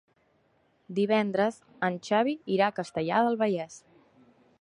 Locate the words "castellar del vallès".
2.79-3.77